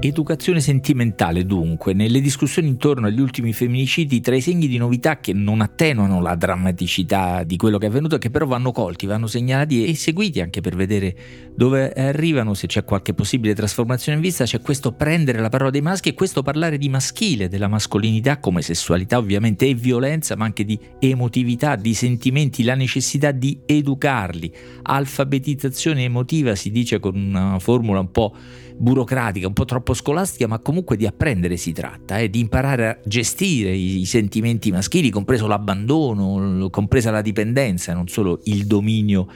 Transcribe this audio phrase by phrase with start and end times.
[0.00, 5.32] Educazione sentimentale dunque, nelle discussioni intorno agli ultimi femminicidi, tra i segni di novità che
[5.32, 9.86] non attenuano la drammaticità di quello che è avvenuto, che però vanno colti, vanno segnalati
[9.86, 11.16] e seguiti anche per vedere
[11.52, 15.82] dove arrivano, se c'è qualche possibile trasformazione in vista, c'è questo prendere la parola dei
[15.82, 20.64] maschi e questo parlare di maschile, della mascolinità come sessualità ovviamente e violenza, ma anche
[20.64, 24.54] di emotività, di sentimenti, la necessità di educarli.
[24.82, 28.36] Alfabetizzazione emotiva si dice con una formula un po'
[28.78, 32.98] burocratica, un po' troppo scolastica, ma comunque di apprendere si tratta, eh, di imparare a
[33.04, 39.26] gestire i, i, sentimenti maschili, compreso l'abbandono, compresa la dipendenza, non solo il dominio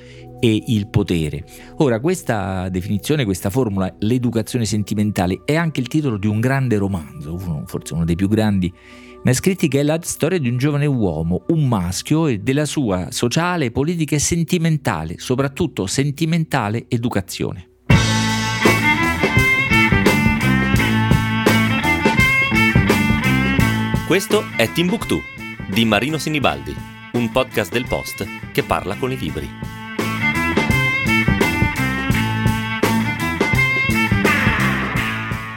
[0.41, 1.45] e il potere.
[1.79, 7.35] Ora, questa definizione, questa formula, l'educazione sentimentale, è anche il titolo di un grande romanzo,
[7.35, 8.73] uno, forse uno dei più grandi
[9.25, 13.09] mai scritti, che è la storia di un giovane uomo, un maschio e della sua
[13.11, 17.72] sociale, politica e sentimentale, soprattutto sentimentale educazione.
[24.13, 25.23] Questo è Timbuktu
[25.67, 26.77] di Marino Sinibaldi,
[27.13, 29.49] un podcast del Post che parla con i libri.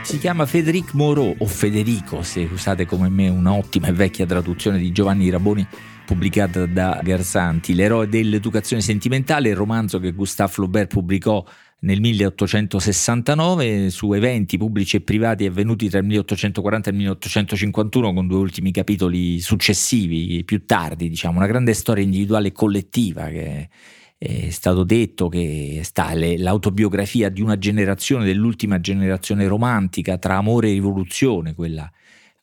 [0.03, 4.93] Si chiama Federic Moreau o Federico, se usate come me un'ottima e vecchia traduzione di
[4.93, 5.67] Giovanni Raboni
[6.05, 11.43] pubblicata da Garzanti, L'eroe dell'educazione sentimentale, il romanzo che Gustave Flaubert pubblicò
[11.85, 18.27] nel 1869 su eventi pubblici e privati avvenuti tra il 1840 e il 1851 con
[18.27, 23.69] due ultimi capitoli successivi, più tardi, diciamo, una grande storia individuale e collettiva che
[24.17, 30.73] è stato detto che sta l'autobiografia di una generazione, dell'ultima generazione romantica tra amore e
[30.73, 31.89] rivoluzione, quella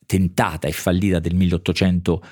[0.07, 2.23] tentata e fallita del 1800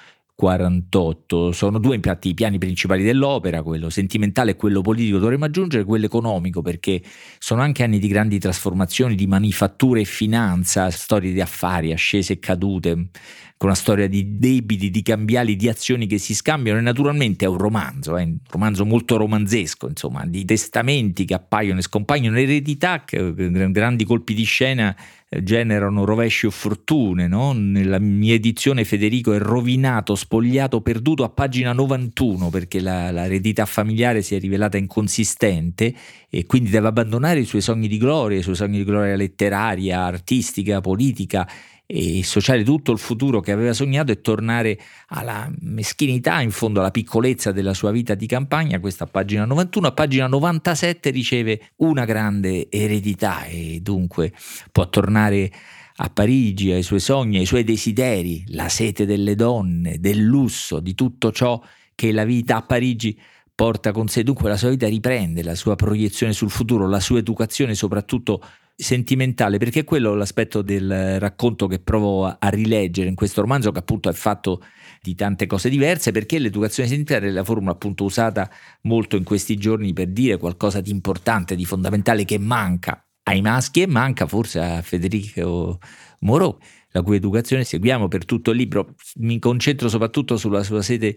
[0.40, 1.52] 48.
[1.52, 6.06] Sono due infatti i piani principali dell'opera, quello sentimentale e quello politico dovremmo aggiungere quello
[6.06, 7.02] economico perché
[7.38, 12.38] sono anche anni di grandi trasformazioni di manifattura e finanza, storie di affari, ascese e
[12.38, 13.10] cadute,
[13.58, 17.48] con una storia di debiti, di cambiali, di azioni che si scambiano e naturalmente è
[17.48, 23.04] un romanzo, è un romanzo molto romanzesco, insomma, di testamenti che appaiono e scompaiono, eredità,
[23.04, 24.96] grandi colpi di scena
[25.42, 27.28] generano rovesci o fortune.
[27.28, 27.52] No?
[27.52, 34.22] Nella mia edizione Federico è rovinato, spogliato, perduto a pagina 91 perché la, l'eredità familiare
[34.22, 35.94] si è rivelata inconsistente
[36.28, 40.02] e quindi deve abbandonare i suoi sogni di gloria, i suoi sogni di gloria letteraria,
[40.04, 41.48] artistica, politica
[41.92, 44.78] e sociale tutto il futuro che aveva sognato e tornare
[45.08, 49.92] alla meschinità, in fondo alla piccolezza della sua vita di campagna, questa pagina 91, a
[49.92, 54.32] pagina 97 riceve una grande eredità e dunque
[54.70, 55.50] può tornare
[55.96, 60.94] a Parigi, ai suoi sogni, ai suoi desideri, la sete delle donne, del lusso, di
[60.94, 61.60] tutto ciò
[61.96, 63.18] che la vita a Parigi
[63.60, 64.22] porta con sé.
[64.22, 68.42] Dunque la sua vita riprende, la sua proiezione sul futuro, la sua educazione soprattutto
[68.74, 73.80] sentimentale, perché è quello l'aspetto del racconto che provo a, rileggere in questo romanzo, che
[73.80, 74.62] appunto è fatto
[75.02, 78.50] di tante cose diverse, perché l'educazione sentimentale è la formula appunto usata
[78.84, 83.82] molto in questi giorni per dire qualcosa di importante, di fondamentale che manca ai maschi
[83.82, 85.78] e manca forse a Federico
[86.20, 86.56] Moreau,
[86.92, 88.94] la cui educazione seguiamo per tutto il libro.
[89.16, 91.14] Mi concentro soprattutto sulla sua sede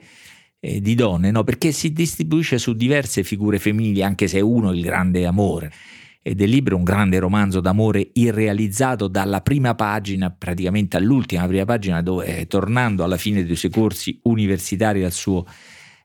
[0.66, 1.44] eh, di donne, no?
[1.44, 5.72] perché si distribuisce su diverse figure femminili, anche se è uno il grande amore
[6.26, 12.02] e del libro un grande romanzo d'amore irrealizzato dalla prima pagina praticamente all'ultima prima pagina
[12.02, 15.46] dove eh, tornando alla fine dei suoi corsi universitari al suo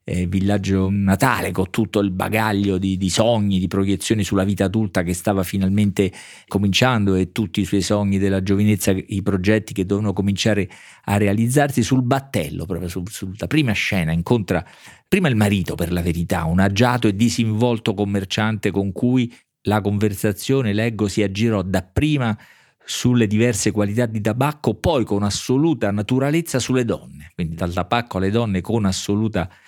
[0.08, 5.02] eh, villaggio natale con tutto il bagaglio di, di, sogni, di proiezioni sulla vita adulta
[5.02, 6.10] che stava finalmente
[6.46, 10.66] cominciando e tutti i suoi sogni della giovinezza, i progetti che dovevano cominciare
[11.04, 14.64] a realizzarsi sul battello, proprio su, sulla prima scena, incontra
[15.06, 19.30] prima il marito per la verità, un agiato e disinvolto commerciante con cui
[19.62, 22.36] la conversazione, leggo, si aggirò dapprima
[22.82, 28.30] sulle diverse qualità di tabacco, poi con assoluta naturalezza sulle donne, quindi dal tabacco alle
[28.30, 29.66] donne con assoluta naturalezza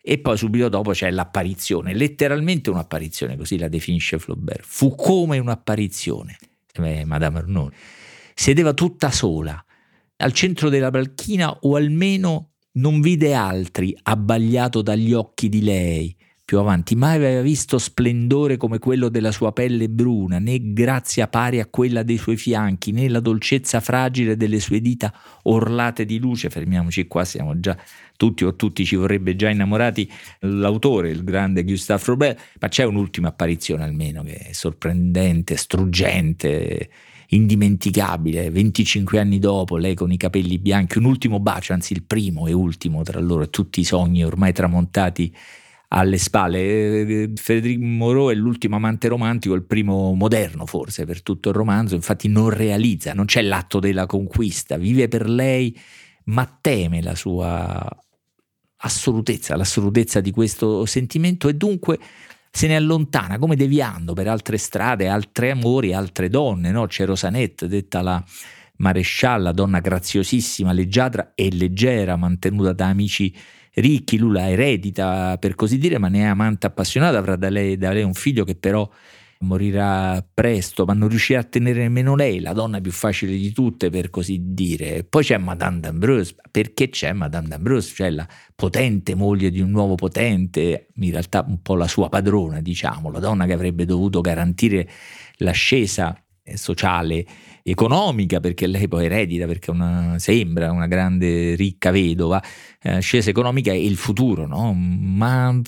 [0.00, 4.64] e poi subito dopo c'è l'apparizione, letteralmente un'apparizione, così la definisce Flaubert.
[4.64, 6.36] Fu come un'apparizione,
[6.74, 7.72] eh, Madame Arnaud.
[8.34, 9.62] Sedeva tutta sola,
[10.16, 16.16] al centro della balchina o almeno non vide altri abbagliato dagli occhi di lei,
[16.48, 21.60] più avanti, mai aveva visto splendore come quello della sua pelle bruna, né grazia pari
[21.60, 25.12] a quella dei suoi fianchi, né la dolcezza fragile delle sue dita
[25.42, 26.48] orlate di luce.
[26.48, 27.76] Fermiamoci qua, siamo già
[28.16, 30.10] tutti o tutti ci vorrebbe già innamorati.
[30.38, 36.88] L'autore, il grande Gustave Flaubert, ma c'è un'ultima apparizione almeno che è sorprendente, struggente,
[37.28, 42.46] indimenticabile, 25 anni dopo, lei con i capelli bianchi, un ultimo bacio, anzi il primo
[42.46, 45.30] e ultimo tra loro, tutti i sogni ormai tramontati
[45.88, 46.58] alle spalle.
[46.58, 51.94] Eh, Federico Moreau è l'ultimo amante romantico, il primo moderno forse per tutto il romanzo,
[51.94, 55.76] infatti non realizza, non c'è l'atto della conquista, vive per lei
[56.24, 57.86] ma teme la sua
[58.80, 61.98] assolutezza, l'assolutezza di questo sentimento e dunque
[62.50, 66.70] se ne allontana come deviando per altre strade, altri amori, altre donne.
[66.70, 66.86] No?
[66.86, 68.22] C'è Rosanette, detta la
[68.76, 73.34] marescialla, donna graziosissima, leggiadra e leggera, mantenuta da amici
[73.80, 77.76] ricchi, lui la eredita per così dire, ma ne è amante appassionata, avrà da lei,
[77.76, 78.88] da lei un figlio che però
[79.40, 83.88] morirà presto, ma non riuscirà a tenere nemmeno lei, la donna più facile di tutte
[83.90, 85.04] per così dire.
[85.04, 89.94] Poi c'è Madame d'Ambrose, perché c'è Madame d'Ambrose, cioè la potente moglie di un nuovo
[89.94, 94.88] potente, in realtà un po' la sua padrona, diciamo, la donna che avrebbe dovuto garantire
[95.36, 96.20] l'ascesa
[96.54, 97.24] sociale
[97.70, 102.42] economica perché lei poi eredita perché una, sembra una grande ricca vedova
[102.82, 104.72] eh, ascesa economica è il futuro no?
[104.72, 105.60] ma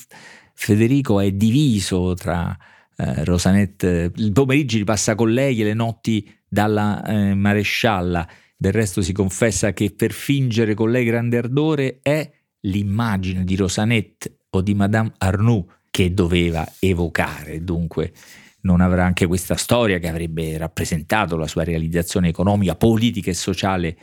[0.63, 2.55] Federico è diviso tra
[3.01, 8.29] eh, Rosanette, il pomeriggio li passa con lei e le notti dalla eh, marescialla.
[8.55, 12.31] Del resto si confessa che per fingere con lei grande ardore è
[12.61, 17.65] l'immagine di Rosanette o di Madame Arnoux che doveva evocare.
[17.65, 18.13] Dunque
[18.63, 23.97] non avrà anche questa storia che avrebbe rappresentato la sua realizzazione economica, politica e sociale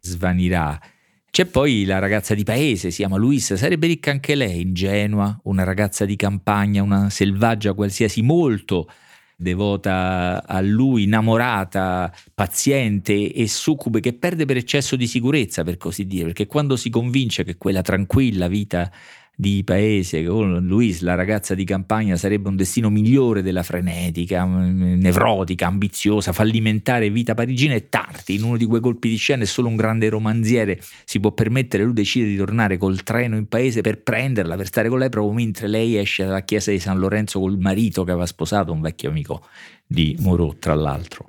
[0.00, 0.80] svanirà.
[1.30, 5.64] C'è poi la ragazza di paese, si chiama Luisa, sarebbe ricca anche lei, ingenua, una
[5.64, 8.88] ragazza di campagna, una selvaggia qualsiasi, molto
[9.36, 16.06] devota a lui, innamorata, paziente e succube che perde per eccesso di sicurezza, per così
[16.06, 18.90] dire, perché quando si convince che quella tranquilla vita
[19.36, 25.00] di paese con Louise, la ragazza di campagna, sarebbe un destino migliore della frenetica, mm,
[25.00, 29.46] nevrotica, ambiziosa, fallimentare vita parigina e tardi, in uno di quei colpi di scena, è
[29.46, 30.80] solo un grande romanziere.
[31.04, 34.88] Si può permettere, lui decide di tornare col treno in paese per prenderla, per stare
[34.88, 38.26] con lei, proprio mentre lei esce dalla chiesa di San Lorenzo col marito che aveva
[38.26, 39.42] sposato, un vecchio amico
[39.86, 41.26] di Moreau, tra l'altro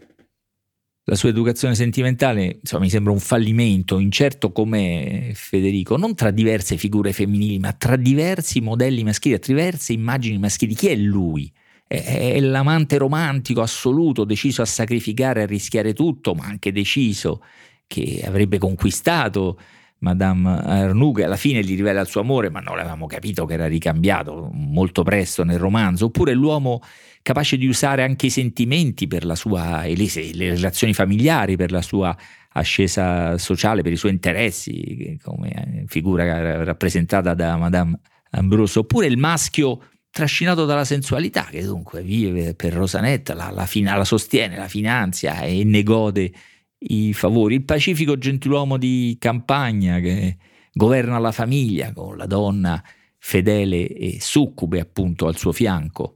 [1.08, 6.78] la sua educazione sentimentale insomma, mi sembra un fallimento incerto come Federico, non tra diverse
[6.78, 10.74] figure femminili, ma tra diversi modelli maschili, tra diverse immagini maschili.
[10.74, 11.52] Chi è lui?
[11.88, 17.44] È, l'amante romantico assoluto, deciso a sacrificare, a rischiare tutto, ma anche deciso
[17.86, 19.60] che avrebbe conquistato
[20.00, 23.54] Madame Arnoux, che alla fine gli rivela il suo amore, ma non l'avevamo capito che
[23.54, 26.82] era ricambiato molto presto nel romanzo, oppure l'uomo
[27.26, 31.72] capace di usare anche i sentimenti per la sua, e le, le relazioni familiari, per
[31.72, 32.16] la sua
[32.50, 38.00] ascesa sociale, per i suoi interessi, come figura rappresentata da Madame
[38.30, 44.06] Ambrose, oppure il maschio trascinato dalla sensualità, che dunque vive per Rosanetta, la, la, la
[44.06, 46.32] sostiene, la finanzia e ne gode
[46.78, 47.56] i favori.
[47.56, 50.38] Il pacifico gentiluomo di campagna che
[50.72, 52.84] governa la famiglia con la donna
[53.18, 56.15] fedele e succube appunto al suo fianco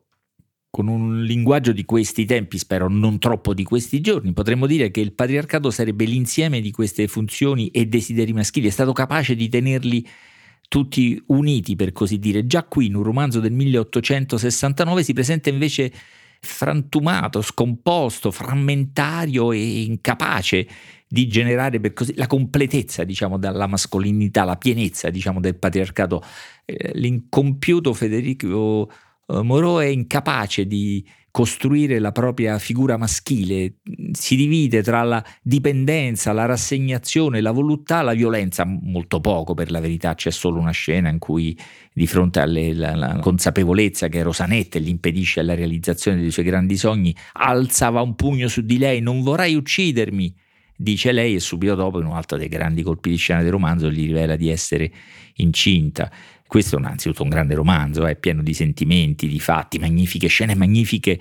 [0.70, 5.02] con un linguaggio di questi tempi, spero non troppo di questi giorni, potremmo dire che
[5.02, 10.08] il patriarcato sarebbe l'insieme di queste funzioni e desideri maschili, è stato capace di tenerli
[10.68, 12.46] tutti uniti, per così dire.
[12.46, 15.92] Già qui in un romanzo del 1869 si presenta invece
[16.40, 20.68] frantumato, scomposto, frammentario e incapace
[21.08, 26.24] di generare così la completezza, diciamo, dalla mascolinità, la pienezza, diciamo, del patriarcato.
[26.64, 28.90] Eh, l'incompiuto Federico
[29.30, 33.76] Moreau è incapace di costruire la propria figura maschile,
[34.12, 39.80] si divide tra la dipendenza, la rassegnazione, la voluttà, la violenza, molto poco per la
[39.80, 41.58] verità, c'è solo una scena in cui
[41.94, 48.02] di fronte alla consapevolezza che Rosanette gli impedisce la realizzazione dei suoi grandi sogni, alzava
[48.02, 50.36] un pugno su di lei, non vorrai uccidermi,
[50.76, 53.92] dice lei e subito dopo in un altro dei grandi colpi di scena del romanzo
[53.92, 54.92] gli rivela di essere
[55.36, 56.12] incinta.
[56.50, 61.20] Questo è innanzitutto un grande romanzo, è pieno di sentimenti, di fatti, magnifiche scene, magnifiche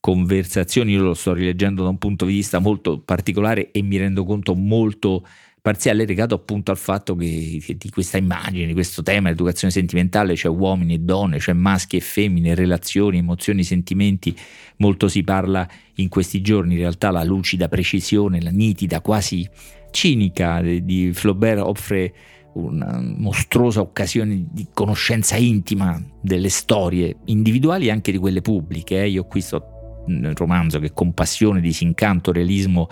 [0.00, 0.92] conversazioni.
[0.92, 4.54] Io lo sto rileggendo da un punto di vista molto particolare e mi rendo conto
[4.54, 5.26] molto
[5.60, 10.32] parziale legato appunto al fatto che, che di questa immagine, di questo tema, l'educazione sentimentale,
[10.32, 14.34] c'è uomini e donne, c'è maschi e femmine, relazioni, emozioni, sentimenti,
[14.78, 19.46] molto si parla in questi giorni, in realtà la lucida precisione, la nitida, quasi
[19.90, 22.14] cinica di Flaubert offre
[22.54, 29.02] una mostruosa occasione di conoscenza intima delle storie individuali e anche di quelle pubbliche.
[29.02, 29.08] Eh.
[29.08, 32.88] Io qui sto nel romanzo che con passione, disincanto, realismo